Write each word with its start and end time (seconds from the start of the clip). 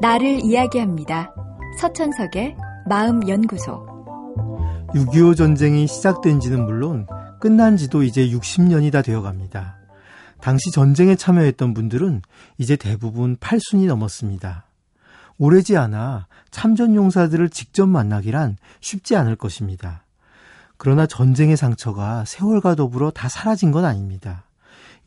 나를 0.00 0.44
이야기합니다. 0.44 1.34
서천석의 1.80 2.54
마음연구소. 2.86 3.86
6.25 4.94 5.36
전쟁이 5.36 5.86
시작된 5.86 6.38
지는 6.40 6.66
물론 6.66 7.06
끝난 7.40 7.78
지도 7.78 8.02
이제 8.02 8.28
60년이 8.28 8.92
다 8.92 9.00
되어 9.00 9.22
갑니다. 9.22 9.76
당시 10.40 10.70
전쟁에 10.70 11.16
참여했던 11.16 11.72
분들은 11.72 12.20
이제 12.58 12.76
대부분 12.76 13.36
8순이 13.36 13.86
넘었습니다. 13.86 14.66
오래지 15.38 15.78
않아 15.78 16.26
참전 16.50 16.94
용사들을 16.94 17.48
직접 17.48 17.86
만나기란 17.86 18.58
쉽지 18.80 19.16
않을 19.16 19.36
것입니다. 19.36 20.04
그러나 20.76 21.06
전쟁의 21.06 21.56
상처가 21.56 22.24
세월과 22.26 22.74
더불어 22.74 23.10
다 23.10 23.30
사라진 23.30 23.72
건 23.72 23.86
아닙니다. 23.86 24.44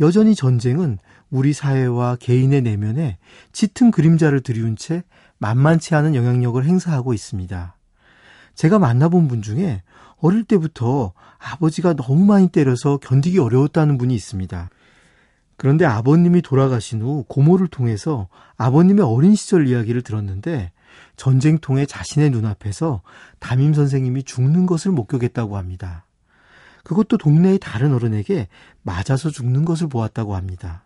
여전히 0.00 0.34
전쟁은 0.34 0.98
우리 1.30 1.52
사회와 1.52 2.16
개인의 2.16 2.62
내면에 2.62 3.18
짙은 3.52 3.90
그림자를 3.90 4.40
들이운 4.40 4.76
채 4.76 5.02
만만치 5.38 5.94
않은 5.94 6.14
영향력을 6.14 6.62
행사하고 6.64 7.14
있습니다. 7.14 7.76
제가 8.54 8.78
만나본 8.78 9.28
분 9.28 9.42
중에 9.42 9.82
어릴 10.20 10.44
때부터 10.44 11.12
아버지가 11.38 11.94
너무 11.94 12.24
많이 12.24 12.48
때려서 12.48 12.96
견디기 12.98 13.38
어려웠다는 13.38 13.98
분이 13.98 14.14
있습니다. 14.14 14.70
그런데 15.56 15.84
아버님이 15.84 16.42
돌아가신 16.42 17.02
후 17.02 17.24
고모를 17.28 17.68
통해서 17.68 18.28
아버님의 18.56 19.04
어린 19.04 19.34
시절 19.34 19.68
이야기를 19.68 20.02
들었는데 20.02 20.72
전쟁통에 21.16 21.84
자신의 21.86 22.30
눈앞에서 22.30 23.02
담임 23.38 23.74
선생님이 23.74 24.22
죽는 24.22 24.66
것을 24.66 24.92
목격했다고 24.92 25.56
합니다. 25.56 26.04
그것도 26.84 27.18
동네의 27.18 27.58
다른 27.58 27.92
어른에게 27.92 28.48
맞아서 28.82 29.30
죽는 29.30 29.64
것을 29.64 29.88
보았다고 29.88 30.34
합니다. 30.34 30.84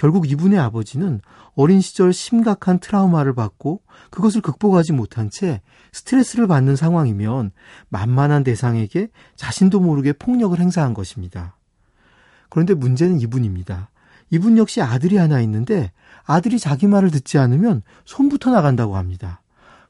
결국 0.00 0.30
이분의 0.30 0.58
아버지는 0.58 1.20
어린 1.54 1.82
시절 1.82 2.14
심각한 2.14 2.78
트라우마를 2.78 3.34
받고 3.34 3.82
그것을 4.08 4.40
극복하지 4.40 4.94
못한 4.94 5.28
채 5.28 5.60
스트레스를 5.92 6.46
받는 6.46 6.74
상황이면 6.74 7.50
만만한 7.90 8.42
대상에게 8.42 9.10
자신도 9.36 9.78
모르게 9.78 10.14
폭력을 10.14 10.58
행사한 10.58 10.94
것입니다. 10.94 11.54
그런데 12.48 12.72
문제는 12.72 13.20
이분입니다. 13.20 13.90
이분 14.30 14.56
역시 14.56 14.80
아들이 14.80 15.18
하나 15.18 15.42
있는데 15.42 15.92
아들이 16.24 16.58
자기 16.58 16.86
말을 16.86 17.10
듣지 17.10 17.36
않으면 17.36 17.82
손부터 18.06 18.50
나간다고 18.52 18.96
합니다. 18.96 19.42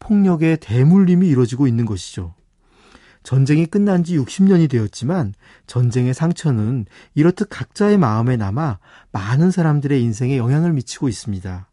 폭력의 0.00 0.58
대물림이 0.60 1.26
이루어지고 1.26 1.66
있는 1.66 1.86
것이죠. 1.86 2.34
전쟁이 3.24 3.64
끝난 3.66 4.04
지 4.04 4.16
60년이 4.18 4.70
되었지만 4.70 5.34
전쟁의 5.66 6.14
상처는 6.14 6.84
이렇듯 7.14 7.48
각자의 7.50 7.98
마음에 7.98 8.36
남아 8.36 8.78
많은 9.12 9.50
사람들의 9.50 10.00
인생에 10.00 10.36
영향을 10.36 10.72
미치고 10.74 11.08
있습니다. 11.08 11.68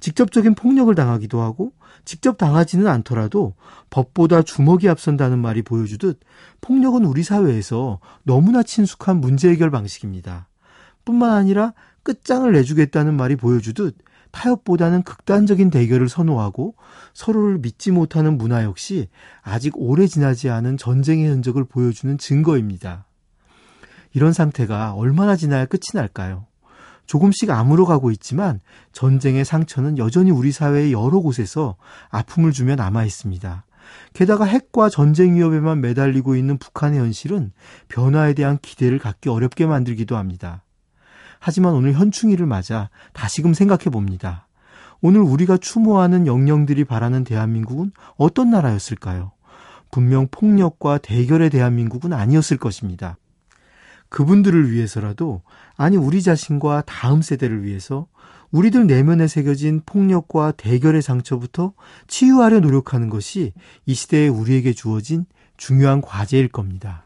직접적인 0.00 0.54
폭력을 0.54 0.92
당하기도 0.94 1.40
하고 1.40 1.72
직접 2.04 2.38
당하지는 2.38 2.86
않더라도 2.88 3.54
법보다 3.90 4.42
주먹이 4.42 4.88
앞선다는 4.88 5.38
말이 5.38 5.62
보여주듯 5.62 6.18
폭력은 6.62 7.04
우리 7.04 7.22
사회에서 7.22 8.00
너무나 8.22 8.62
친숙한 8.62 9.20
문제 9.20 9.50
해결 9.50 9.70
방식입니다. 9.70 10.48
뿐만 11.04 11.32
아니라 11.32 11.74
끝장을 12.02 12.50
내주겠다는 12.50 13.14
말이 13.14 13.36
보여주듯 13.36 13.96
타협보다는 14.30 15.02
극단적인 15.02 15.70
대결을 15.70 16.08
선호하고 16.08 16.74
서로를 17.14 17.58
믿지 17.58 17.90
못하는 17.90 18.36
문화 18.36 18.64
역시 18.64 19.08
아직 19.42 19.72
오래 19.76 20.06
지나지 20.06 20.50
않은 20.50 20.76
전쟁의 20.76 21.28
흔적을 21.28 21.64
보여주는 21.64 22.16
증거입니다. 22.18 23.06
이런 24.12 24.32
상태가 24.32 24.94
얼마나 24.94 25.36
지나야 25.36 25.66
끝이 25.66 25.82
날까요? 25.94 26.46
조금씩 27.06 27.50
아물어 27.50 27.84
가고 27.84 28.10
있지만 28.10 28.60
전쟁의 28.92 29.44
상처는 29.44 29.98
여전히 29.98 30.30
우리 30.30 30.52
사회의 30.52 30.92
여러 30.92 31.20
곳에서 31.20 31.76
아픔을 32.10 32.52
주며 32.52 32.74
남아 32.74 33.04
있습니다. 33.04 33.64
게다가 34.12 34.44
핵과 34.44 34.88
전쟁 34.88 35.36
위협에만 35.36 35.80
매달리고 35.80 36.36
있는 36.36 36.58
북한의 36.58 36.98
현실은 36.98 37.52
변화에 37.88 38.34
대한 38.34 38.58
기대를 38.60 38.98
갖기 38.98 39.28
어렵게 39.28 39.66
만들기도 39.66 40.16
합니다. 40.16 40.64
하지만 41.38 41.74
오늘 41.74 41.92
현충일을 41.92 42.46
맞아 42.46 42.90
다시금 43.12 43.54
생각해 43.54 43.84
봅니다. 43.84 44.46
오늘 45.00 45.20
우리가 45.20 45.56
추모하는 45.58 46.26
영령들이 46.26 46.84
바라는 46.84 47.24
대한민국은 47.24 47.92
어떤 48.16 48.50
나라였을까요? 48.50 49.32
분명 49.90 50.28
폭력과 50.30 50.98
대결의 50.98 51.50
대한민국은 51.50 52.12
아니었을 52.12 52.56
것입니다. 52.56 53.16
그분들을 54.08 54.70
위해서라도, 54.70 55.42
아니, 55.76 55.96
우리 55.96 56.22
자신과 56.22 56.82
다음 56.86 57.22
세대를 57.22 57.64
위해서 57.64 58.06
우리들 58.50 58.86
내면에 58.86 59.26
새겨진 59.26 59.82
폭력과 59.84 60.52
대결의 60.52 61.02
상처부터 61.02 61.72
치유하려 62.06 62.60
노력하는 62.60 63.10
것이 63.10 63.52
이 63.84 63.94
시대에 63.94 64.28
우리에게 64.28 64.72
주어진 64.72 65.26
중요한 65.56 66.00
과제일 66.00 66.48
겁니다. 66.48 67.05